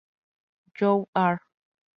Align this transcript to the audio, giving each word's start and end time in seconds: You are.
You 0.79 1.07
are. 1.15 1.43